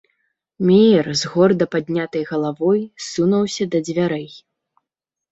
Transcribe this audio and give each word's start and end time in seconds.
Меер 0.67 1.05
з 1.21 1.29
горда 1.33 1.67
паднятай 1.75 2.23
галавой 2.31 2.79
сунуўся 3.09 3.67
да 3.75 3.81
дзвярэй. 3.91 4.25